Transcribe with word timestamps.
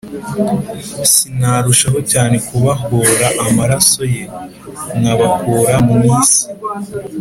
sinarushaho 1.11 1.99
cyane 2.11 2.35
kubahōra 2.47 3.27
amaraso 3.47 4.01
ye, 4.13 4.23
nkabakura 4.99 5.75
mu 5.85 5.95
isi?” 6.15 6.41